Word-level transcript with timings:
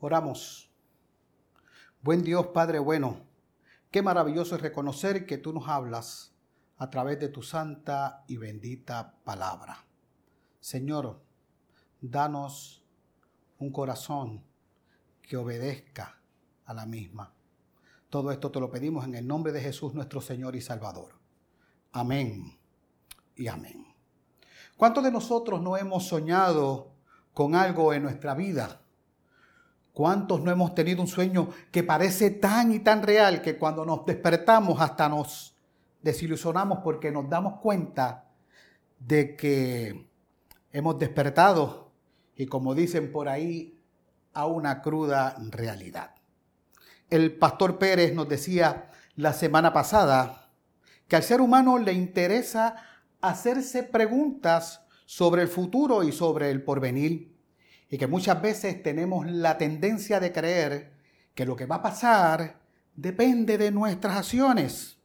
Oramos. 0.00 0.70
Buen 2.02 2.22
Dios, 2.22 2.46
Padre 2.48 2.78
bueno, 2.78 3.20
qué 3.90 4.00
maravilloso 4.00 4.54
es 4.54 4.62
reconocer 4.62 5.26
que 5.26 5.38
tú 5.38 5.52
nos 5.52 5.68
hablas 5.68 6.32
a 6.76 6.88
través 6.88 7.18
de 7.18 7.28
tu 7.28 7.42
santa 7.42 8.24
y 8.28 8.36
bendita 8.36 9.16
palabra. 9.24 9.84
Señor, 10.60 11.20
danos 12.00 12.84
un 13.58 13.72
corazón 13.72 14.44
que 15.20 15.36
obedezca 15.36 16.20
a 16.64 16.74
la 16.74 16.86
misma. 16.86 17.34
Todo 18.08 18.30
esto 18.30 18.52
te 18.52 18.60
lo 18.60 18.70
pedimos 18.70 19.04
en 19.04 19.16
el 19.16 19.26
nombre 19.26 19.50
de 19.50 19.60
Jesús 19.60 19.94
nuestro 19.94 20.20
Señor 20.20 20.54
y 20.54 20.60
Salvador. 20.60 21.18
Amén 21.90 22.56
y 23.34 23.48
amén. 23.48 23.84
¿Cuántos 24.76 25.02
de 25.02 25.10
nosotros 25.10 25.60
no 25.60 25.76
hemos 25.76 26.06
soñado 26.06 26.92
con 27.34 27.56
algo 27.56 27.92
en 27.92 28.04
nuestra 28.04 28.34
vida? 28.34 28.80
¿Cuántos 29.98 30.40
no 30.42 30.52
hemos 30.52 30.76
tenido 30.76 31.02
un 31.02 31.08
sueño 31.08 31.48
que 31.72 31.82
parece 31.82 32.30
tan 32.30 32.70
y 32.70 32.78
tan 32.78 33.02
real 33.02 33.42
que 33.42 33.58
cuando 33.58 33.84
nos 33.84 34.06
despertamos 34.06 34.80
hasta 34.80 35.08
nos 35.08 35.56
desilusionamos 36.00 36.78
porque 36.84 37.10
nos 37.10 37.28
damos 37.28 37.58
cuenta 37.60 38.30
de 39.00 39.34
que 39.34 40.08
hemos 40.70 41.00
despertado 41.00 41.90
y 42.36 42.46
como 42.46 42.76
dicen 42.76 43.10
por 43.10 43.28
ahí, 43.28 43.76
a 44.34 44.46
una 44.46 44.82
cruda 44.82 45.34
realidad? 45.50 46.14
El 47.10 47.36
pastor 47.36 47.76
Pérez 47.76 48.14
nos 48.14 48.28
decía 48.28 48.92
la 49.16 49.32
semana 49.32 49.72
pasada 49.72 50.52
que 51.08 51.16
al 51.16 51.24
ser 51.24 51.40
humano 51.40 51.76
le 51.76 51.92
interesa 51.92 52.76
hacerse 53.20 53.82
preguntas 53.82 54.80
sobre 55.06 55.42
el 55.42 55.48
futuro 55.48 56.04
y 56.04 56.12
sobre 56.12 56.52
el 56.52 56.62
porvenir 56.62 57.36
y 57.90 57.98
que 57.98 58.06
muchas 58.06 58.40
veces 58.42 58.82
tenemos 58.82 59.26
la 59.26 59.56
tendencia 59.56 60.20
de 60.20 60.32
creer 60.32 60.92
que 61.34 61.46
lo 61.46 61.56
que 61.56 61.66
va 61.66 61.76
a 61.76 61.82
pasar 61.82 62.60
depende 62.94 63.58
de 63.58 63.70
nuestras 63.70 64.16
acciones. 64.16 64.98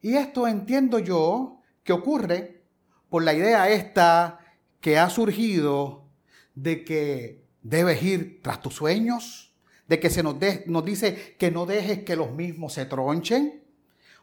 Y 0.00 0.14
esto 0.14 0.46
entiendo 0.46 0.98
yo 0.98 1.60
que 1.82 1.92
ocurre 1.92 2.62
por 3.08 3.22
la 3.22 3.34
idea 3.34 3.68
esta 3.70 4.40
que 4.80 4.98
ha 4.98 5.10
surgido 5.10 6.04
de 6.54 6.84
que 6.84 7.44
debes 7.62 8.02
ir 8.02 8.40
tras 8.42 8.62
tus 8.62 8.74
sueños, 8.74 9.54
de 9.88 10.00
que 10.00 10.10
se 10.10 10.22
nos, 10.22 10.36
nos 10.66 10.84
dice 10.84 11.36
que 11.38 11.50
no 11.50 11.66
dejes 11.66 12.04
que 12.04 12.16
los 12.16 12.30
mismos 12.30 12.74
se 12.74 12.86
tronchen, 12.86 13.62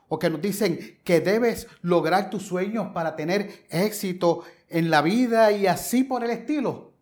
o 0.07 0.19
que 0.19 0.29
nos 0.29 0.41
dicen 0.41 0.99
que 1.03 1.21
debes 1.21 1.67
lograr 1.81 2.29
tus 2.29 2.43
sueños 2.43 2.89
para 2.93 3.15
tener 3.15 3.65
éxito 3.69 4.43
en 4.69 4.89
la 4.89 5.01
vida 5.01 5.51
y 5.51 5.67
así 5.67 6.03
por 6.03 6.23
el 6.23 6.29
estilo. 6.29 6.92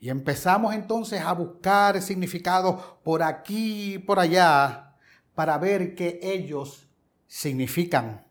Y 0.00 0.10
empezamos 0.10 0.74
entonces 0.74 1.20
a 1.22 1.32
buscar 1.32 2.00
significados 2.00 2.80
por 3.02 3.22
aquí 3.22 3.94
y 3.94 3.98
por 3.98 4.18
allá 4.18 4.96
para 5.34 5.58
ver 5.58 5.94
qué 5.94 6.20
ellos 6.22 6.88
significan. 7.26 8.26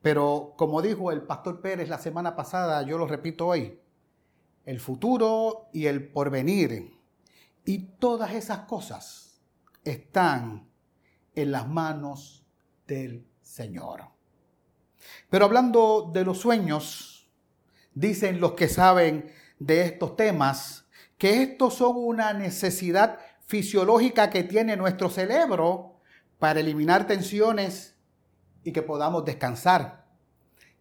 Pero 0.00 0.54
como 0.56 0.82
dijo 0.82 1.12
el 1.12 1.22
pastor 1.22 1.60
Pérez 1.60 1.88
la 1.88 1.98
semana 1.98 2.36
pasada, 2.36 2.82
yo 2.82 2.98
lo 2.98 3.06
repito 3.06 3.46
hoy, 3.46 3.78
el 4.64 4.80
futuro 4.80 5.68
y 5.72 5.86
el 5.86 6.10
porvenir 6.10 6.98
y 7.64 7.78
todas 7.98 8.32
esas 8.32 8.60
cosas 8.60 9.40
están 9.84 10.68
en 11.34 11.52
las 11.52 11.68
manos 11.68 12.46
del 12.86 13.26
Señor. 13.40 14.04
Pero 15.30 15.44
hablando 15.44 16.10
de 16.12 16.24
los 16.24 16.38
sueños, 16.38 17.28
dicen 17.94 18.40
los 18.40 18.52
que 18.52 18.68
saben 18.68 19.30
de 19.58 19.82
estos 19.82 20.16
temas, 20.16 20.86
que 21.18 21.42
estos 21.42 21.74
son 21.74 21.96
una 21.96 22.32
necesidad 22.32 23.18
fisiológica 23.46 24.30
que 24.30 24.44
tiene 24.44 24.76
nuestro 24.76 25.08
cerebro 25.10 26.00
para 26.38 26.60
eliminar 26.60 27.06
tensiones 27.06 27.94
y 28.62 28.72
que 28.72 28.82
podamos 28.82 29.24
descansar, 29.24 30.06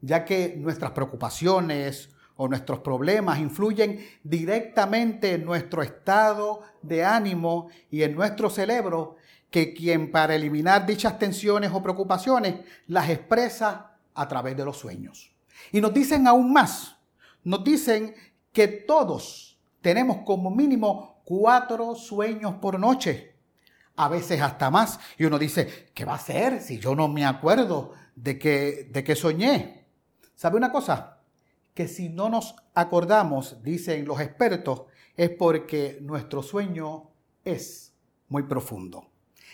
ya 0.01 0.25
que 0.25 0.55
nuestras 0.57 0.91
preocupaciones 0.91 2.09
o 2.35 2.47
nuestros 2.47 2.79
problemas 2.79 3.39
influyen 3.39 4.05
directamente 4.23 5.33
en 5.33 5.45
nuestro 5.45 5.83
estado 5.83 6.61
de 6.81 7.05
ánimo 7.05 7.69
y 7.91 8.03
en 8.03 8.15
nuestro 8.15 8.49
cerebro, 8.49 9.17
que 9.51 9.73
quien 9.73 10.11
para 10.11 10.33
eliminar 10.33 10.85
dichas 10.85 11.19
tensiones 11.19 11.71
o 11.71 11.83
preocupaciones 11.83 12.55
las 12.87 13.09
expresa 13.09 13.97
a 14.15 14.27
través 14.27 14.57
de 14.57 14.65
los 14.65 14.77
sueños. 14.77 15.31
Y 15.71 15.79
nos 15.79 15.93
dicen 15.93 16.27
aún 16.27 16.51
más, 16.51 16.97
nos 17.43 17.63
dicen 17.63 18.15
que 18.53 18.67
todos 18.67 19.59
tenemos 19.81 20.19
como 20.25 20.49
mínimo 20.49 21.21
cuatro 21.25 21.95
sueños 21.95 22.55
por 22.55 22.79
noche, 22.79 23.35
a 23.95 24.07
veces 24.07 24.41
hasta 24.41 24.71
más. 24.71 24.99
Y 25.17 25.25
uno 25.25 25.37
dice, 25.37 25.89
¿qué 25.93 26.05
va 26.05 26.15
a 26.15 26.19
ser 26.19 26.61
si 26.61 26.79
yo 26.79 26.95
no 26.95 27.07
me 27.07 27.25
acuerdo 27.25 27.93
de 28.15 28.39
que, 28.39 28.87
de 28.91 29.03
que 29.03 29.15
soñé? 29.15 29.85
¿Sabe 30.35 30.57
una 30.57 30.71
cosa? 30.71 31.19
Que 31.73 31.87
si 31.87 32.09
no 32.09 32.29
nos 32.29 32.55
acordamos, 32.73 33.61
dicen 33.63 34.05
los 34.05 34.21
expertos, 34.21 34.83
es 35.17 35.31
porque 35.31 35.97
nuestro 36.01 36.41
sueño 36.43 37.09
es 37.43 37.93
muy 38.29 38.43
profundo. 38.43 39.09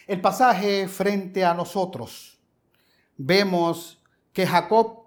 El 0.07 0.21
pasaje 0.21 0.87
frente 0.87 1.45
a 1.45 1.53
nosotros, 1.53 2.39
vemos 3.17 4.01
que 4.33 4.45
Jacob 4.45 5.03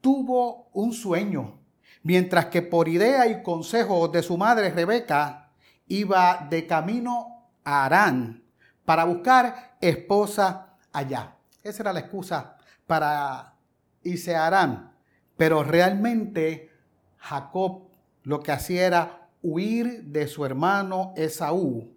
tuvo 0.00 0.68
un 0.72 0.92
sueño 0.92 1.61
mientras 2.02 2.46
que 2.46 2.62
por 2.62 2.88
idea 2.88 3.26
y 3.26 3.42
consejo 3.42 4.08
de 4.08 4.22
su 4.22 4.36
madre 4.36 4.70
Rebeca 4.70 5.50
iba 5.86 6.46
de 6.48 6.66
camino 6.66 7.48
a 7.64 7.84
Arán 7.84 8.42
para 8.84 9.04
buscar 9.04 9.76
esposa 9.80 10.76
allá. 10.92 11.36
Esa 11.62 11.82
era 11.82 11.92
la 11.92 12.00
excusa 12.00 12.56
para 12.86 13.54
irse 14.02 14.34
a 14.34 14.46
Arán. 14.46 14.92
Pero 15.36 15.62
realmente 15.62 16.70
Jacob 17.18 17.88
lo 18.24 18.40
que 18.40 18.52
hacía 18.52 18.86
era 18.86 19.28
huir 19.42 20.04
de 20.04 20.28
su 20.28 20.44
hermano 20.44 21.12
Esaú, 21.16 21.92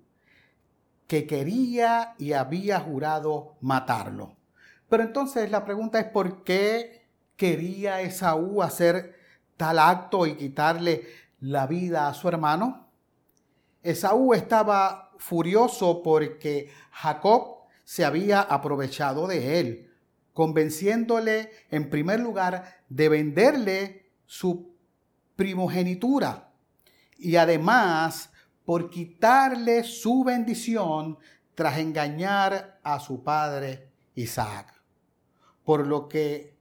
que 1.07 1.27
quería 1.27 2.16
y 2.17 2.33
había 2.33 2.79
jurado 2.79 3.55
matarlo. 3.61 4.35
Pero 4.89 5.03
entonces 5.03 5.51
la 5.51 5.66
pregunta 5.66 5.99
es 5.99 6.05
por 6.05 6.43
qué 6.43 7.05
quería 7.35 8.01
Esaú 8.01 8.61
hacer 8.61 9.14
tal 9.57 9.79
acto 9.79 10.25
y 10.25 10.35
quitarle 10.35 11.07
la 11.39 11.67
vida 11.67 12.07
a 12.07 12.13
su 12.13 12.27
hermano? 12.27 12.88
Esaú 13.81 14.33
estaba 14.33 15.11
furioso 15.17 16.01
porque 16.03 16.71
Jacob 16.91 17.66
se 17.83 18.03
había 18.03 18.41
aprovechado 18.41 19.27
de 19.27 19.59
él, 19.59 19.93
convenciéndole 20.33 21.51
en 21.69 21.89
primer 21.89 22.19
lugar 22.19 22.81
de 22.89 23.09
venderle 23.09 24.11
su 24.25 24.75
primogenitura 25.35 26.51
y 27.17 27.35
además 27.35 28.31
por 28.66 28.89
quitarle 28.89 29.83
su 29.83 30.23
bendición 30.23 31.17
tras 31.53 31.77
engañar 31.77 32.79
a 32.83 32.99
su 32.99 33.23
padre 33.23 33.91
Isaac. 34.16 34.73
Por 35.63 35.87
lo 35.87 36.07
que 36.07 36.57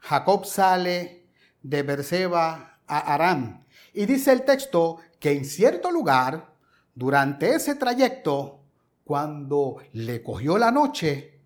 Jacob 0.00 0.44
sale 0.44 1.19
de 1.62 1.82
Berseba 1.82 2.80
a 2.86 3.14
Aram. 3.14 3.64
Y 3.92 4.06
dice 4.06 4.32
el 4.32 4.44
texto 4.44 4.98
que 5.18 5.32
en 5.32 5.44
cierto 5.44 5.90
lugar, 5.90 6.54
durante 6.94 7.54
ese 7.54 7.74
trayecto, 7.74 8.60
cuando 9.04 9.78
le 9.92 10.22
cogió 10.22 10.58
la 10.58 10.70
noche, 10.70 11.40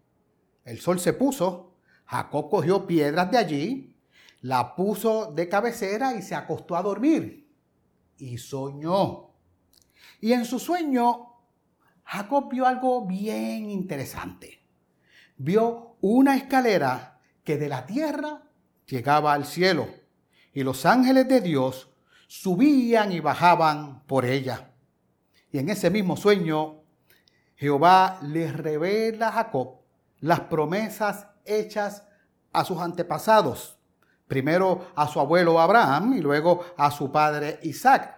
el 0.65 0.81
sol 0.81 1.01
se 1.01 1.13
puso, 1.13 1.75
Jacob 2.07 2.51
cogió 2.51 2.87
piedras 2.87 3.31
de 3.31 3.39
allí, 3.39 3.97
la 4.43 4.75
puso 4.75 5.33
de 5.33 5.49
cabecera 5.49 6.15
y 6.15 6.23
se 6.23 6.35
acostó 6.35 6.77
a 6.77 6.83
dormir. 6.83 7.49
Y 8.19 8.39
soñó. 8.39 9.31
Y 10.21 10.33
en 10.33 10.45
su 10.45 10.59
sueño, 10.59 11.35
Jacob 12.05 12.50
vio 12.50 12.67
algo 12.67 13.06
bien 13.06 13.71
interesante. 13.71 14.62
Vio 15.37 15.97
una 16.00 16.37
escalera 16.37 17.21
que 17.43 17.56
de 17.56 17.69
la 17.69 17.87
tierra 17.87 18.43
llegaba 18.87 19.33
al 19.33 19.47
cielo 19.47 20.04
y 20.55 20.62
los 20.62 20.87
ángeles 20.87 21.29
de 21.29 21.41
Dios 21.41 21.91
subían 22.29 23.12
y 23.12 23.21
bajaban 23.21 24.05
por 24.06 24.25
ella. 24.25 24.71
Y 25.51 25.59
en 25.59 25.69
ese 25.69 25.91
mismo 25.91 26.17
sueño, 26.17 26.83
Jehová 27.56 28.19
le 28.23 28.51
revela 28.51 29.29
a 29.29 29.33
Jacob 29.33 29.81
las 30.21 30.41
promesas 30.41 31.27
hechas 31.45 32.06
a 32.53 32.65
sus 32.65 32.79
antepasados. 32.79 33.77
Primero 34.27 34.93
a 34.95 35.06
su 35.06 35.21
abuelo 35.21 35.61
Abraham 35.61 36.15
y 36.15 36.21
luego 36.21 36.65
a 36.77 36.91
su 36.91 37.12
padre 37.12 37.59
Isaac. 37.62 38.17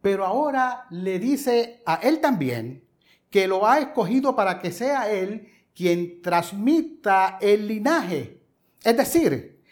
Pero 0.00 0.24
ahora 0.24 0.86
le 0.90 1.18
dice 1.18 1.82
a 1.84 1.96
él 1.96 2.20
también 2.20 2.84
que 3.30 3.48
lo 3.48 3.66
ha 3.66 3.78
escogido 3.78 4.36
para 4.36 4.60
que 4.60 4.70
sea 4.70 5.10
él 5.10 5.48
quien 5.74 6.22
transmita 6.22 7.38
el 7.40 7.66
linaje. 7.66 8.40
Es 8.82 8.96
decir, 8.96 9.62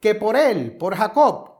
que 0.00 0.14
por 0.14 0.36
él, 0.36 0.76
por 0.76 0.96
Jacob, 0.96 1.51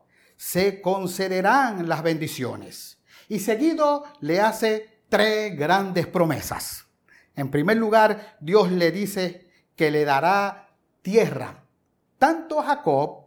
se 0.43 0.83
concederán 0.83 1.89
las 1.89 2.03
bendiciones. 2.03 2.99
Y 3.29 3.39
seguido 3.39 4.03
le 4.19 4.41
hace 4.41 5.05
tres 5.09 5.57
grandes 5.57 6.09
promesas. 6.09 6.87
En 7.37 7.49
primer 7.49 7.77
lugar, 7.77 8.39
Dios 8.41 8.73
le 8.73 8.91
dice 8.91 9.49
que 9.77 9.93
le 9.93 10.05
dará 10.05 10.75
tierra, 11.01 11.65
tanto 12.19 12.59
a 12.59 12.65
Jacob 12.65 13.27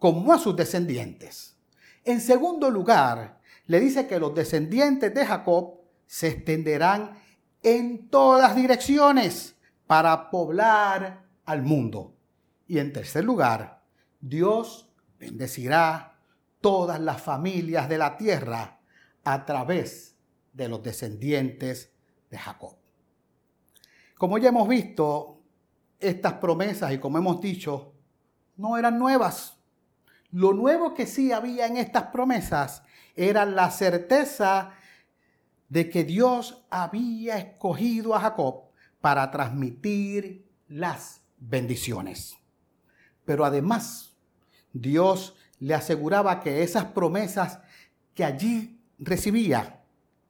como 0.00 0.32
a 0.32 0.40
sus 0.40 0.56
descendientes. 0.56 1.56
En 2.04 2.20
segundo 2.20 2.68
lugar, 2.68 3.40
le 3.66 3.78
dice 3.78 4.08
que 4.08 4.18
los 4.18 4.34
descendientes 4.34 5.14
de 5.14 5.24
Jacob 5.24 5.82
se 6.04 6.26
extenderán 6.26 7.16
en 7.62 8.08
todas 8.08 8.56
direcciones 8.56 9.54
para 9.86 10.30
poblar 10.30 11.26
al 11.44 11.62
mundo. 11.62 12.16
Y 12.66 12.80
en 12.80 12.92
tercer 12.92 13.22
lugar, 13.22 13.84
Dios 14.20 14.90
bendecirá 15.16 16.15
todas 16.66 16.98
las 16.98 17.22
familias 17.22 17.88
de 17.88 17.96
la 17.96 18.16
tierra 18.16 18.80
a 19.22 19.44
través 19.44 20.16
de 20.52 20.68
los 20.68 20.82
descendientes 20.82 21.92
de 22.28 22.38
Jacob. 22.38 22.74
Como 24.18 24.36
ya 24.36 24.48
hemos 24.48 24.66
visto, 24.66 25.44
estas 26.00 26.32
promesas, 26.32 26.92
y 26.92 26.98
como 26.98 27.18
hemos 27.18 27.40
dicho, 27.40 27.94
no 28.56 28.76
eran 28.76 28.98
nuevas. 28.98 29.60
Lo 30.32 30.54
nuevo 30.54 30.92
que 30.92 31.06
sí 31.06 31.30
había 31.30 31.68
en 31.68 31.76
estas 31.76 32.08
promesas 32.08 32.82
era 33.14 33.44
la 33.44 33.70
certeza 33.70 34.72
de 35.68 35.88
que 35.88 36.02
Dios 36.02 36.66
había 36.68 37.38
escogido 37.38 38.12
a 38.12 38.18
Jacob 38.18 38.70
para 39.00 39.30
transmitir 39.30 40.50
las 40.66 41.20
bendiciones. 41.38 42.36
Pero 43.24 43.44
además, 43.44 44.16
Dios 44.72 45.36
le 45.58 45.74
aseguraba 45.74 46.40
que 46.40 46.62
esas 46.62 46.84
promesas 46.86 47.60
que 48.14 48.24
allí 48.24 48.80
recibía 48.98 49.82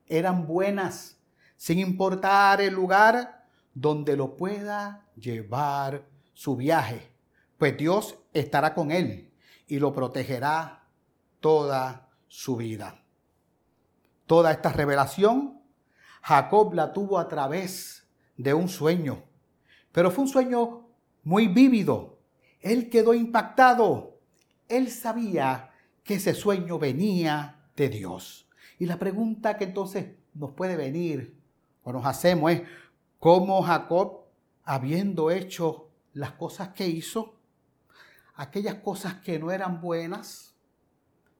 eran 0.07 0.47
buenas, 0.47 1.19
sin 1.57 1.79
importar 1.79 2.61
el 2.61 2.75
lugar 2.75 3.47
donde 3.75 4.17
lo 4.17 4.37
pueda 4.37 5.07
llevar 5.17 6.07
su 6.33 6.57
viaje, 6.57 7.11
pues 7.59 7.77
Dios 7.77 8.17
estará 8.33 8.75
con 8.75 8.91
él 8.91 9.33
y 9.67 9.79
lo 9.79 9.93
protegerá 9.93 10.85
toda 11.41 12.09
su 12.29 12.57
vida. 12.57 13.03
Toda 14.27 14.51
esta 14.51 14.73
revelación 14.73 15.57
Jacob 16.27 16.75
la 16.75 16.93
tuvo 16.93 17.21
a 17.21 17.29
través 17.29 18.05
de 18.37 18.53
un 18.53 18.69
sueño, 18.69 19.23
pero 19.93 20.11
fue 20.11 20.25
un 20.25 20.29
sueño 20.29 20.89
muy 21.23 21.47
vívido. 21.47 22.19
Él 22.61 22.91
quedó 22.91 23.15
impactado. 23.15 24.16
Él 24.69 24.91
sabía 24.91 25.71
que 26.03 26.15
ese 26.15 26.35
sueño 26.35 26.79
venía 26.79 27.69
de 27.77 27.89
Dios. 27.89 28.49
Y 28.79 28.87
la 28.87 28.99
pregunta 28.99 29.57
que 29.57 29.65
entonces 29.65 30.07
nos 30.35 30.53
puede 30.53 30.77
venir 30.77 31.37
o 31.83 31.93
nos 31.93 32.07
hacemos 32.07 32.53
es, 32.53 32.63
¿cómo 33.19 33.63
Jacob, 33.63 34.27
habiendo 34.65 35.31
hecho 35.31 35.91
las 36.13 36.33
cosas 36.33 36.71
que 36.71 36.89
hizo, 36.89 37.39
aquellas 38.35 38.77
cosas 38.77 39.15
que 39.17 39.39
no 39.39 39.51
eran 39.51 39.81
buenas, 39.81 40.55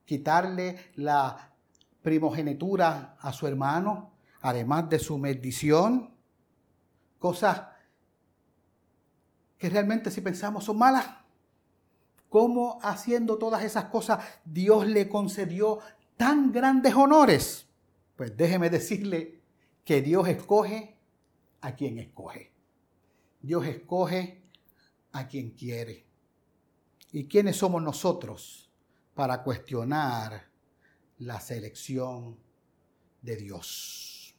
quitarle 0.05 0.91
la 0.95 1.53
primogenitura 2.01 3.17
a 3.19 3.33
su 3.33 3.47
hermano, 3.47 4.13
además 4.41 4.89
de 4.89 4.99
su 4.99 5.17
medición, 5.17 6.15
cosas 7.19 7.63
que 9.57 9.69
realmente 9.69 10.11
si 10.11 10.21
pensamos 10.21 10.63
son 10.63 10.77
malas. 10.77 11.05
¿Cómo 12.29 12.79
haciendo 12.81 13.37
todas 13.37 13.63
esas 13.63 13.85
cosas 13.85 14.23
Dios 14.45 14.87
le 14.87 15.07
concedió 15.07 15.79
tan 16.17 16.51
grandes 16.51 16.93
honores? 16.95 17.67
Pues 18.15 18.35
déjeme 18.35 18.69
decirle 18.69 19.41
que 19.85 20.01
Dios 20.01 20.27
escoge 20.27 20.97
a 21.61 21.75
quien 21.75 21.99
escoge. 21.99 22.51
Dios 23.41 23.65
escoge 23.65 24.41
a 25.11 25.27
quien 25.27 25.51
quiere. 25.51 26.05
¿Y 27.11 27.25
quiénes 27.27 27.55
somos 27.55 27.81
nosotros 27.81 28.69
para 29.17 29.41
cuestionar 29.41 30.47
la 31.17 31.39
selección 31.39 32.37
de 33.21 33.35
Dios. 33.35 34.35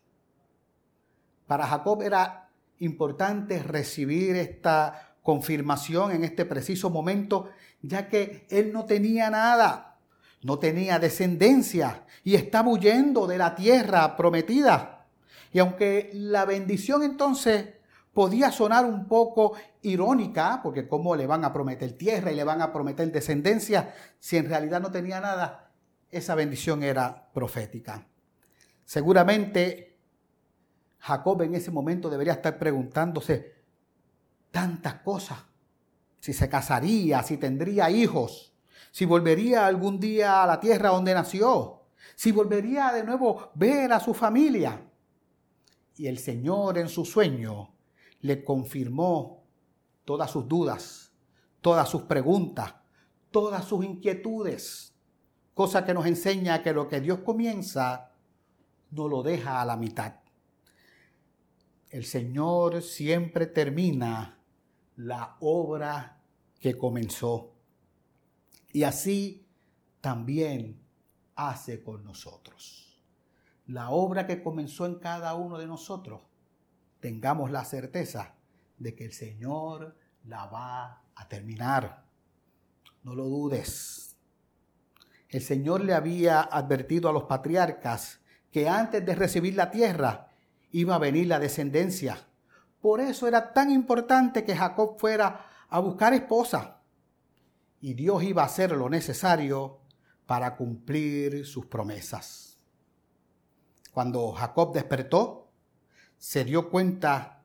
Para 1.47 1.67
Jacob 1.67 2.03
era 2.03 2.51
importante 2.79 3.61
recibir 3.63 4.37
esta 4.37 5.17
confirmación 5.23 6.13
en 6.13 6.25
este 6.25 6.45
preciso 6.45 6.91
momento, 6.91 7.51
ya 7.83 8.09
que 8.09 8.47
él 8.51 8.73
no 8.73 8.85
tenía 8.85 9.31
nada, 9.31 9.99
no 10.43 10.59
tenía 10.59 10.99
descendencia 10.99 12.05
y 12.25 12.35
estaba 12.35 12.69
huyendo 12.69 13.27
de 13.27 13.39
la 13.39 13.55
tierra 13.55 14.17
prometida. 14.17 15.07
Y 15.53 15.59
aunque 15.59 16.11
la 16.13 16.45
bendición 16.45 17.03
entonces 17.03 17.67
podía 18.13 18.51
sonar 18.51 18.85
un 18.85 19.07
poco 19.07 19.55
irónica, 19.83 20.61
porque 20.63 20.89
cómo 20.89 21.15
le 21.15 21.27
van 21.27 21.45
a 21.45 21.53
prometer 21.53 21.93
tierra 21.93 22.33
y 22.33 22.37
le 22.37 22.45
van 22.45 22.61
a 22.61 22.73
prometer 22.73 23.11
descendencia 23.13 23.95
si 24.19 24.37
en 24.37 24.49
realidad 24.49 24.81
no 24.81 24.91
tenía 24.91 25.21
nada, 25.21 25.71
esa 26.11 26.35
bendición 26.35 26.83
era 26.83 27.31
profética. 27.33 28.07
Seguramente 28.85 29.99
Jacob 30.99 31.43
en 31.43 31.55
ese 31.55 31.71
momento 31.71 32.11
debería 32.11 32.33
estar 32.35 32.59
preguntándose 32.59 33.55
tantas 34.51 34.95
cosas. 34.95 35.39
Si 36.21 36.33
se 36.33 36.49
casaría, 36.49 37.23
si 37.23 37.37
tendría 37.37 37.91
hijos, 37.91 38.53
si 38.91 39.05
volvería 39.05 39.67
algún 39.67 40.01
día 40.01 40.43
a 40.43 40.47
la 40.47 40.61
tierra 40.61 40.91
donde 40.91 41.15
nació, 41.15 41.83
si 42.15 42.33
volvería 42.33 42.93
de 42.93 43.05
nuevo 43.05 43.51
ver 43.55 43.93
a 43.93 44.01
su 44.01 44.15
familia. 44.15 44.83
Y 45.97 46.07
el 46.07 46.19
Señor 46.19 46.79
en 46.79 46.89
su 46.89 47.05
sueño 47.05 47.75
le 48.21 48.45
confirmó 48.45 49.45
todas 50.05 50.31
sus 50.31 50.49
dudas, 50.49 51.13
todas 51.61 51.89
sus 51.89 52.03
preguntas, 52.03 52.75
todas 53.31 53.65
sus 53.65 53.85
inquietudes 53.85 54.89
cosa 55.59 55.85
que 55.85 55.93
nos 55.93 56.07
enseña 56.07 56.63
que 56.63 56.73
lo 56.73 56.89
que 56.89 57.01
Dios 57.01 57.19
comienza 57.19 58.13
no 58.93 59.09
lo 59.09 59.25
deja 59.25 59.61
a 59.61 59.65
la 59.65 59.77
mitad. 59.77 60.21
El 61.91 62.05
Señor 62.05 62.81
siempre 62.81 63.49
termina 63.49 64.38
la 64.99 65.37
obra 65.41 66.21
que 66.59 66.77
comenzó. 66.77 67.55
Y 68.73 68.83
así 68.83 69.47
también 70.01 70.83
hace 71.37 71.83
con 71.83 72.05
nosotros. 72.05 73.01
La 73.67 73.91
obra 73.91 74.27
que 74.27 74.43
comenzó 74.43 74.87
en 74.87 74.97
cada 74.97 75.35
uno 75.37 75.57
de 75.57 75.67
nosotros, 75.67 76.23
tengamos 76.99 77.53
la 77.53 77.65
certeza 77.65 78.35
de 78.77 78.97
que 78.97 79.05
el 79.05 79.13
Señor 79.13 79.97
la 80.25 80.47
va 80.47 81.05
a 81.15 81.29
terminar. 81.29 82.05
No 83.05 83.15
lo 83.15 83.25
dudes. 83.25 84.17
El 85.29 85.43
Señor 85.43 85.85
le 85.85 85.95
había 85.95 86.41
advertido 86.41 87.09
a 87.09 87.13
los 87.13 87.25
patriarcas 87.25 88.21
que 88.51 88.69
antes 88.69 89.07
de 89.07 89.15
recibir 89.15 89.55
la 89.55 89.71
tierra 89.71 90.33
iba 90.73 90.97
a 90.97 90.99
venir 90.99 91.29
la 91.29 91.39
descendencia. 91.39 92.28
Por 92.81 93.01
eso 93.01 93.27
era 93.27 93.53
tan 93.53 93.71
importante 93.71 94.45
que 94.45 94.57
Jacob 94.57 94.99
fuera 94.99 95.47
a 95.69 95.79
buscar 95.81 96.15
esposa. 96.15 96.81
Y 97.81 97.95
Dios 97.95 98.23
iba 98.23 98.43
a 98.43 98.47
hacer 98.47 98.73
lo 98.73 98.89
necesario 98.89 99.81
para 100.27 100.57
cumplir 100.57 101.47
sus 101.47 101.67
promesas. 101.67 102.59
Cuando 103.93 104.33
Jacob 104.33 104.73
despertó, 104.73 105.51
se 106.17 106.45
dio 106.45 106.71
cuenta 106.71 107.43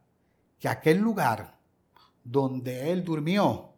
que 0.60 0.68
aquel 0.68 1.00
lugar 1.00 1.60
donde 2.24 2.92
él 2.92 3.04
durmió 3.04 3.74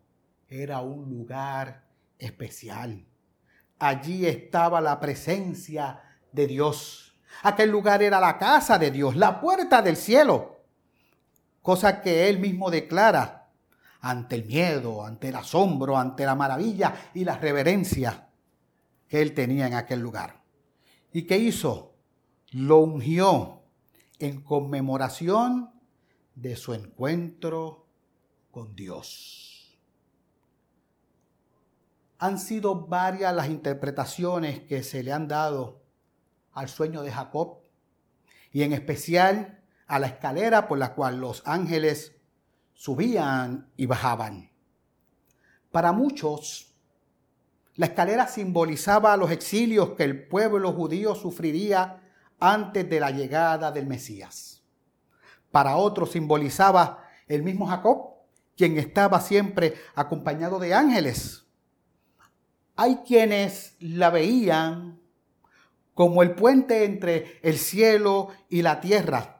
era 0.48 0.82
un 0.82 1.10
lugar 1.10 1.86
especial 2.18 3.06
allí 3.80 4.26
estaba 4.26 4.82
la 4.82 5.00
presencia 5.00 6.02
de 6.32 6.48
Dios. 6.48 7.18
Aquel 7.44 7.70
lugar 7.70 8.02
era 8.02 8.20
la 8.20 8.38
casa 8.38 8.78
de 8.78 8.92
Dios, 8.92 9.16
la 9.16 9.40
puerta 9.40 9.82
del 9.82 9.98
cielo. 9.98 10.55
Cosa 11.66 12.00
que 12.00 12.30
él 12.30 12.38
mismo 12.38 12.70
declara 12.70 13.50
ante 14.00 14.36
el 14.36 14.46
miedo, 14.46 15.04
ante 15.04 15.30
el 15.30 15.36
asombro, 15.36 15.98
ante 15.98 16.24
la 16.24 16.36
maravilla 16.36 17.10
y 17.16 17.26
la 17.26 17.40
reverencia 17.40 18.30
que 19.08 19.20
él 19.20 19.34
tenía 19.34 19.66
en 19.66 19.74
aquel 19.74 20.00
lugar. 20.00 20.44
¿Y 21.12 21.24
qué 21.24 21.40
hizo? 21.40 21.96
Lo 22.52 22.78
ungió 22.78 23.64
en 24.20 24.44
conmemoración 24.44 25.72
de 26.36 26.56
su 26.56 26.76
encuentro 26.76 27.88
con 28.52 28.76
Dios. 28.76 29.76
Han 32.20 32.38
sido 32.38 32.86
varias 32.86 33.34
las 33.34 33.50
interpretaciones 33.50 34.60
que 34.60 34.84
se 34.84 35.02
le 35.02 35.12
han 35.12 35.28
dado 35.28 35.82
al 36.54 36.70
sueño 36.70 37.02
de 37.02 37.12
Jacob 37.12 37.58
y 38.52 38.62
en 38.62 38.72
especial 38.72 39.65
a 39.88 40.00
la 40.00 40.08
escalera 40.08 40.68
por 40.68 40.78
la 40.78 40.94
cual 40.94 41.20
los 41.20 41.44
ángeles 41.46 42.16
subían 42.74 43.72
y 43.78 43.86
bajaban. 43.86 44.52
Para 45.72 45.92
muchos, 45.92 46.74
la 47.76 47.88
escalera 47.88 48.28
simbolizaba 48.28 49.18
los 49.18 49.32
exilios 49.32 49.92
que 49.92 50.04
el 50.04 50.28
pueblo 50.28 50.72
judío 50.72 51.16
sufriría 51.16 52.02
antes 52.40 52.90
de 52.90 53.00
la 53.00 53.12
llegada 53.12 53.72
del 53.72 53.88
Mesías. 53.88 54.64
Para 55.52 55.78
otros 55.78 56.12
simbolizaba 56.12 57.04
el 57.28 57.44
mismo 57.44 57.68
Jacob, 57.68 58.14
quien 58.56 58.78
estaba 58.78 59.20
siempre 59.20 59.76
acompañado 59.96 60.60
de 60.60 60.74
ángeles. 60.74 61.46
Hay 62.76 62.98
quienes 63.06 63.76
la 63.80 64.10
veían 64.10 65.00
como 65.94 66.24
el 66.24 66.36
puente 66.36 66.84
entre 66.84 67.40
el 67.42 67.58
cielo 67.58 68.30
y 68.50 68.62
la 68.62 68.82
tierra, 68.82 69.35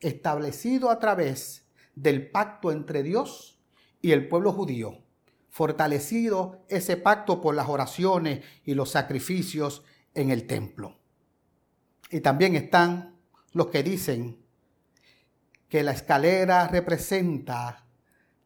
establecido 0.00 0.90
a 0.90 0.98
través 0.98 1.66
del 1.94 2.30
pacto 2.30 2.70
entre 2.70 3.02
Dios 3.02 3.58
y 4.02 4.12
el 4.12 4.28
pueblo 4.28 4.52
judío, 4.52 5.02
fortalecido 5.48 6.64
ese 6.68 6.96
pacto 6.96 7.40
por 7.40 7.54
las 7.54 7.68
oraciones 7.68 8.44
y 8.64 8.74
los 8.74 8.90
sacrificios 8.90 9.82
en 10.14 10.30
el 10.30 10.46
templo. 10.46 10.98
Y 12.10 12.20
también 12.20 12.54
están 12.54 13.16
los 13.52 13.68
que 13.68 13.82
dicen 13.82 14.38
que 15.68 15.82
la 15.82 15.92
escalera 15.92 16.68
representa 16.68 17.86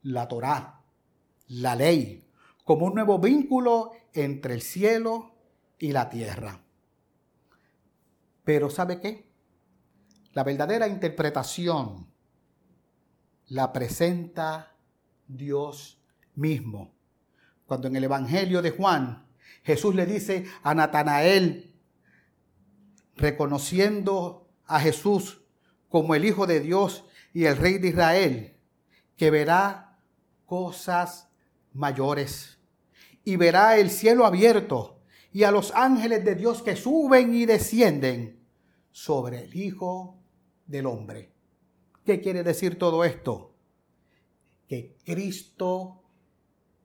la 0.02 0.28
Torá, 0.28 0.83
la 1.49 1.75
ley, 1.75 2.26
como 2.64 2.87
un 2.87 2.95
nuevo 2.95 3.19
vínculo 3.19 3.92
entre 4.12 4.54
el 4.54 4.62
cielo 4.62 5.35
y 5.78 5.92
la 5.92 6.09
tierra. 6.09 6.62
Pero 8.45 8.71
¿sabe 8.71 9.00
qué? 9.00 9.29
La 10.40 10.44
verdadera 10.44 10.88
interpretación 10.88 12.06
la 13.49 13.70
presenta 13.75 14.75
Dios 15.28 16.00
mismo. 16.35 16.94
Cuando 17.66 17.88
en 17.88 17.97
el 17.97 18.04
Evangelio 18.04 18.62
de 18.62 18.70
Juan 18.70 19.26
Jesús 19.64 19.94
le 19.94 20.06
dice 20.06 20.47
a 20.62 20.75
Natanael, 20.75 21.75
reconociendo 23.16 24.49
a 24.64 24.80
Jesús 24.80 25.42
como 25.90 26.14
el 26.14 26.25
Hijo 26.25 26.47
de 26.47 26.61
Dios 26.61 27.04
y 27.35 27.44
el 27.44 27.59
Rey 27.59 27.76
de 27.76 27.88
Israel, 27.88 28.56
que 29.18 29.30
verá 29.30 29.99
cosas 30.47 31.28
mayores 31.75 32.56
y 33.25 33.37
verá 33.37 33.76
el 33.76 33.90
cielo 33.90 34.25
abierto 34.25 35.02
y 35.35 35.42
a 35.42 35.50
los 35.50 35.70
ángeles 35.75 36.25
de 36.25 36.35
Dios 36.35 36.62
que 36.62 36.76
suben 36.76 37.35
y 37.35 37.44
descienden 37.44 38.40
sobre 38.90 39.44
el 39.44 39.54
Hijo 39.54 40.16
del 40.70 40.86
Hombre. 40.86 41.32
¿Qué 42.04 42.20
quiere 42.20 42.44
decir 42.44 42.78
todo 42.78 43.04
esto? 43.04 43.54
Que 44.68 44.96
Cristo 45.04 46.04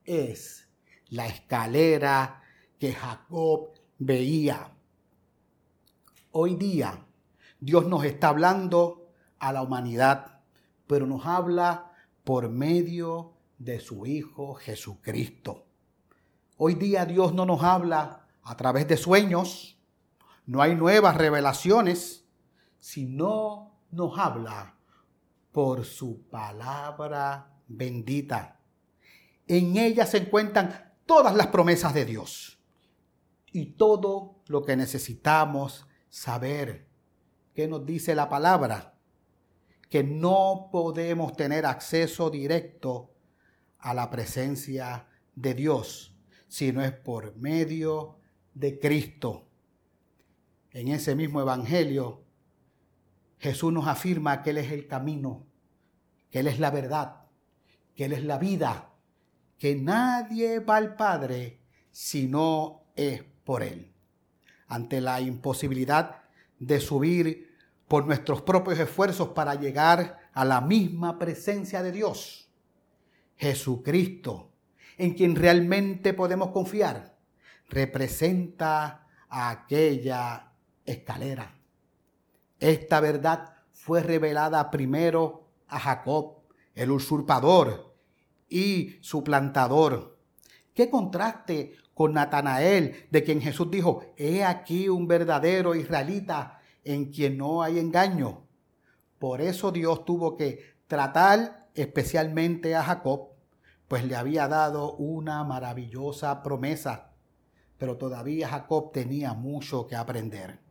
es 0.04 0.68
la 1.08 1.26
escalera 1.26 2.42
que 2.78 2.92
Jacob 2.92 3.70
veía. 3.98 4.72
Hoy 6.32 6.56
día 6.56 7.06
Dios 7.60 7.86
nos 7.86 8.04
está 8.04 8.28
hablando 8.28 9.08
a 9.38 9.52
la 9.52 9.62
humanidad, 9.62 10.40
pero 10.86 11.06
nos 11.06 11.24
habla 11.24 11.92
por 12.24 12.48
medio 12.50 13.34
de 13.58 13.78
su 13.78 14.04
Hijo 14.04 14.54
Jesucristo. 14.54 15.64
Hoy 16.56 16.74
día 16.74 17.06
Dios 17.06 17.32
no 17.32 17.46
nos 17.46 17.62
habla 17.62 18.26
a 18.42 18.56
través 18.56 18.88
de 18.88 18.96
sueños, 18.96 19.78
no 20.44 20.60
hay 20.60 20.74
nuevas 20.74 21.16
revelaciones, 21.16 22.24
sino 22.78 23.75
nos 23.90 24.18
habla 24.18 24.76
por 25.52 25.84
su 25.84 26.28
palabra 26.28 27.60
bendita. 27.66 28.60
En 29.46 29.76
ella 29.76 30.06
se 30.06 30.18
encuentran 30.18 30.92
todas 31.06 31.34
las 31.34 31.46
promesas 31.46 31.94
de 31.94 32.04
Dios 32.04 32.58
y 33.52 33.66
todo 33.72 34.42
lo 34.48 34.64
que 34.64 34.76
necesitamos 34.76 35.86
saber. 36.08 36.88
¿Qué 37.54 37.68
nos 37.68 37.86
dice 37.86 38.14
la 38.14 38.28
palabra? 38.28 38.94
Que 39.88 40.04
no 40.04 40.68
podemos 40.70 41.34
tener 41.34 41.64
acceso 41.64 42.28
directo 42.28 43.14
a 43.78 43.94
la 43.94 44.10
presencia 44.10 45.06
de 45.34 45.54
Dios 45.54 46.14
si 46.48 46.72
no 46.72 46.82
es 46.82 46.92
por 46.92 47.36
medio 47.36 48.18
de 48.52 48.78
Cristo. 48.78 49.48
En 50.70 50.88
ese 50.88 51.14
mismo 51.14 51.40
Evangelio, 51.40 52.25
Jesús 53.38 53.72
nos 53.72 53.86
afirma 53.86 54.42
que 54.42 54.50
Él 54.50 54.58
es 54.58 54.72
el 54.72 54.86
camino, 54.86 55.46
que 56.30 56.40
Él 56.40 56.46
es 56.46 56.58
la 56.58 56.70
verdad, 56.70 57.22
que 57.94 58.06
Él 58.06 58.12
es 58.12 58.24
la 58.24 58.38
vida, 58.38 58.90
que 59.58 59.74
nadie 59.74 60.60
va 60.60 60.76
al 60.76 60.96
Padre 60.96 61.60
si 61.90 62.26
no 62.26 62.84
es 62.94 63.22
por 63.44 63.62
Él. 63.62 63.92
Ante 64.68 65.00
la 65.00 65.20
imposibilidad 65.20 66.22
de 66.58 66.80
subir 66.80 67.54
por 67.88 68.06
nuestros 68.06 68.42
propios 68.42 68.78
esfuerzos 68.78 69.28
para 69.28 69.54
llegar 69.54 70.18
a 70.32 70.44
la 70.44 70.60
misma 70.60 71.18
presencia 71.18 71.82
de 71.82 71.92
Dios, 71.92 72.50
Jesucristo, 73.36 74.52
en 74.98 75.14
quien 75.14 75.36
realmente 75.36 76.14
podemos 76.14 76.50
confiar, 76.50 77.16
representa 77.68 79.06
aquella 79.28 80.52
escalera. 80.84 81.55
Esta 82.60 83.00
verdad 83.00 83.54
fue 83.72 84.02
revelada 84.02 84.70
primero 84.70 85.48
a 85.68 85.78
Jacob, 85.78 86.38
el 86.74 86.90
usurpador 86.90 87.94
y 88.48 88.98
suplantador. 89.00 90.16
¿Qué 90.74 90.90
contraste 90.90 91.74
con 91.96 92.12
Natanael, 92.12 93.06
de 93.10 93.24
quien 93.24 93.40
Jesús 93.40 93.70
dijo, 93.70 94.02
he 94.18 94.44
aquí 94.44 94.90
un 94.90 95.08
verdadero 95.08 95.74
israelita 95.74 96.60
en 96.84 97.06
quien 97.06 97.38
no 97.38 97.62
hay 97.62 97.78
engaño. 97.78 98.44
Por 99.18 99.40
eso 99.40 99.72
Dios 99.72 100.04
tuvo 100.04 100.36
que 100.36 100.76
tratar 100.88 101.70
especialmente 101.72 102.76
a 102.76 102.82
Jacob, 102.82 103.30
pues 103.88 104.04
le 104.04 104.14
había 104.14 104.46
dado 104.46 104.94
una 104.96 105.42
maravillosa 105.44 106.42
promesa, 106.42 107.12
pero 107.78 107.96
todavía 107.96 108.48
Jacob 108.48 108.92
tenía 108.92 109.32
mucho 109.32 109.86
que 109.86 109.96
aprender. 109.96 110.65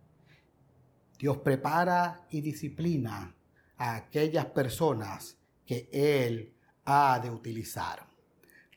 Dios 1.18 1.38
prepara 1.38 2.26
y 2.30 2.42
disciplina 2.42 3.36
a 3.78 3.96
aquellas 3.96 4.46
personas 4.48 5.38
que 5.66 5.90
Él 5.92 6.54
ha 6.86 7.20
de 7.20 7.30
utilizar. 7.30 8.06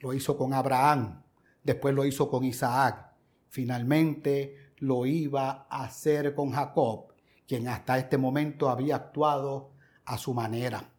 Lo 0.01 0.13
hizo 0.13 0.37
con 0.37 0.55
Abraham, 0.55 1.23
después 1.63 1.95
lo 1.95 2.05
hizo 2.05 2.31
con 2.31 2.45
Isaac, 2.45 3.13
finalmente 3.49 4.73
lo 4.79 5.07
iba 5.07 5.67
a 5.69 5.85
hacer 5.85 6.35
con 6.35 6.51
Jacob, 6.53 7.13
quien 7.47 7.69
hasta 7.69 7.99
este 7.99 8.17
momento 8.17 8.69
había 8.69 8.97
actuado 8.97 9.73
a 10.05 10.19
su 10.19 10.35
manera. 10.35 10.91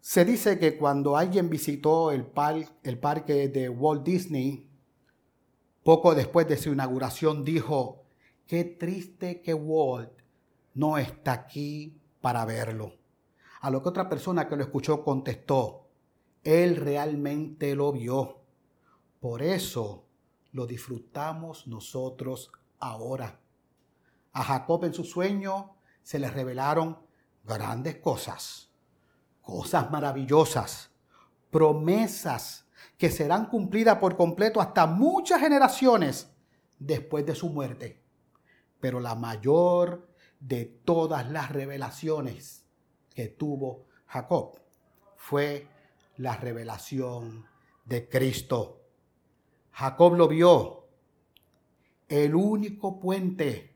Se 0.00 0.24
dice 0.24 0.58
que 0.58 0.76
cuando 0.76 1.16
alguien 1.16 1.50
visitó 1.50 2.12
el, 2.12 2.24
parque 2.24 3.48
de 3.48 3.68
Walt 3.68 4.04
Disney, 4.04 4.68
poco 5.82 6.14
después 6.14 6.48
de 6.48 6.56
su 6.56 6.72
inauguración 6.72 7.44
dijo, 7.44 8.04
qué 8.48 8.64
triste 8.64 9.42
que 9.42 9.52
Walt 9.52 10.10
no 10.74 10.96
está 10.96 11.32
aquí 11.32 12.00
para 12.22 12.46
verlo. 12.46 12.94
A 13.60 13.70
lo 13.70 13.82
que 13.82 13.90
otra 13.90 14.08
persona 14.08 14.48
que 14.48 14.56
lo 14.56 14.62
escuchó 14.62 15.04
contestó, 15.04 15.86
él 16.42 16.76
realmente 16.76 17.74
lo 17.74 17.92
vio. 17.92 18.40
Por 19.20 19.42
eso 19.42 20.06
lo 20.52 20.66
disfrutamos 20.66 21.66
nosotros 21.66 22.50
ahora. 22.78 23.38
A 24.32 24.42
Jacob 24.42 24.84
en 24.84 24.94
su 24.94 25.04
sueño 25.04 25.76
se 26.02 26.18
le 26.18 26.30
revelaron 26.30 26.98
grandes 27.44 27.96
cosas, 27.96 28.70
cosas 29.42 29.90
maravillosas, 29.90 30.90
promesas 31.50 32.66
que 32.96 33.10
serán 33.10 33.46
cumplidas 33.46 33.98
por 33.98 34.16
completo 34.16 34.60
hasta 34.60 34.86
muchas 34.86 35.40
generaciones 35.40 36.30
después 36.78 37.26
de 37.26 37.34
su 37.34 37.50
muerte. 37.50 38.07
Pero 38.80 39.00
la 39.00 39.14
mayor 39.14 40.08
de 40.40 40.64
todas 40.64 41.30
las 41.30 41.50
revelaciones 41.50 42.64
que 43.14 43.28
tuvo 43.28 43.86
Jacob 44.06 44.60
fue 45.16 45.66
la 46.16 46.36
revelación 46.36 47.46
de 47.84 48.08
Cristo. 48.08 48.82
Jacob 49.72 50.14
lo 50.14 50.28
vio. 50.28 50.86
El 52.08 52.34
único 52.34 52.98
puente, 52.98 53.74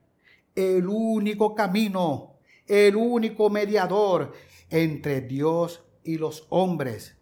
el 0.54 0.86
único 0.86 1.54
camino, 1.54 2.36
el 2.66 2.96
único 2.96 3.50
mediador 3.50 4.32
entre 4.70 5.20
Dios 5.20 5.84
y 6.02 6.16
los 6.16 6.46
hombres 6.48 7.18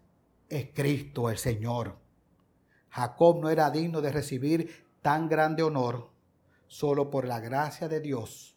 es 0.47 0.69
Cristo 0.73 1.29
el 1.29 1.37
Señor. 1.37 1.97
Jacob 2.89 3.41
no 3.41 3.49
era 3.49 3.71
digno 3.71 4.01
de 4.01 4.11
recibir 4.11 4.85
tan 5.01 5.27
grande 5.27 5.63
honor, 5.63 6.10
solo 6.71 7.09
por 7.09 7.27
la 7.27 7.41
gracia 7.41 7.89
de 7.89 7.99
Dios 7.99 8.55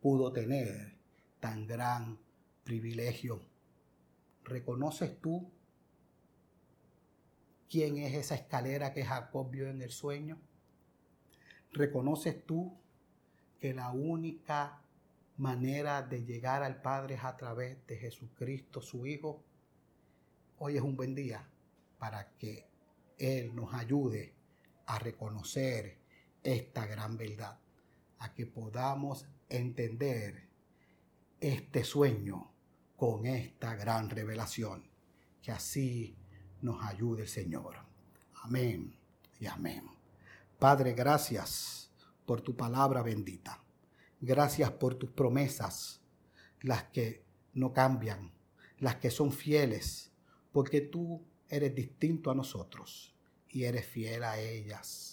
pudo 0.00 0.32
tener 0.32 0.96
tan 1.38 1.66
gran 1.66 2.18
privilegio. 2.64 3.42
¿Reconoces 4.42 5.20
tú 5.20 5.52
quién 7.68 7.98
es 7.98 8.14
esa 8.14 8.36
escalera 8.36 8.94
que 8.94 9.04
Jacob 9.04 9.50
vio 9.50 9.68
en 9.68 9.82
el 9.82 9.90
sueño? 9.90 10.40
¿Reconoces 11.72 12.46
tú 12.46 12.74
que 13.60 13.74
la 13.74 13.90
única 13.90 14.80
manera 15.36 16.00
de 16.00 16.24
llegar 16.24 16.62
al 16.62 16.80
Padre 16.80 17.16
es 17.16 17.24
a 17.24 17.36
través 17.36 17.86
de 17.86 17.98
Jesucristo, 17.98 18.80
su 18.80 19.06
Hijo. 19.06 19.44
Hoy 20.56 20.78
es 20.78 20.82
un 20.82 20.96
buen 20.96 21.14
día 21.14 21.46
para 21.98 22.30
que 22.38 22.66
Él 23.18 23.54
nos 23.54 23.74
ayude 23.74 24.32
a 24.86 24.98
reconocer 24.98 26.01
esta 26.42 26.86
gran 26.86 27.16
verdad, 27.16 27.58
a 28.18 28.32
que 28.34 28.46
podamos 28.46 29.26
entender 29.48 30.48
este 31.40 31.84
sueño 31.84 32.52
con 32.96 33.26
esta 33.26 33.74
gran 33.74 34.10
revelación. 34.10 34.88
Que 35.42 35.52
así 35.52 36.16
nos 36.60 36.84
ayude 36.84 37.22
el 37.22 37.28
Señor. 37.28 37.76
Amén 38.42 38.96
y 39.40 39.46
amén. 39.46 39.84
Padre, 40.58 40.92
gracias 40.92 41.90
por 42.24 42.40
tu 42.40 42.56
palabra 42.56 43.02
bendita. 43.02 43.62
Gracias 44.20 44.70
por 44.70 44.94
tus 44.94 45.10
promesas, 45.10 46.00
las 46.60 46.84
que 46.84 47.24
no 47.54 47.72
cambian, 47.72 48.32
las 48.78 48.96
que 48.96 49.10
son 49.10 49.32
fieles, 49.32 50.12
porque 50.52 50.80
tú 50.80 51.26
eres 51.48 51.74
distinto 51.74 52.30
a 52.30 52.34
nosotros 52.36 53.16
y 53.48 53.64
eres 53.64 53.84
fiel 53.84 54.22
a 54.22 54.38
ellas. 54.38 55.11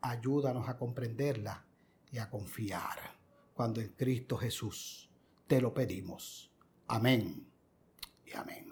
Ayúdanos 0.00 0.68
a 0.68 0.76
comprenderla 0.76 1.64
y 2.12 2.18
a 2.18 2.30
confiar 2.30 3.18
cuando 3.54 3.80
en 3.80 3.88
Cristo 3.88 4.36
Jesús 4.36 5.10
te 5.46 5.60
lo 5.60 5.74
pedimos. 5.74 6.50
Amén 6.86 7.46
y 8.24 8.36
amén. 8.36 8.67